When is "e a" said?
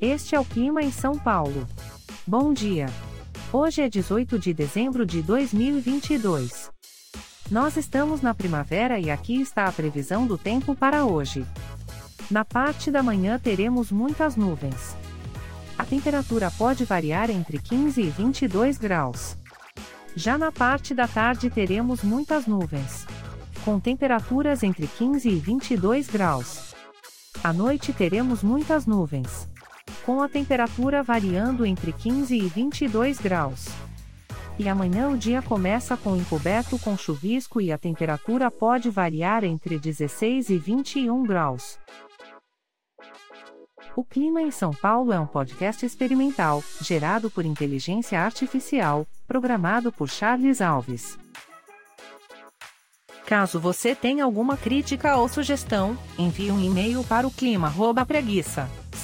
37.60-37.76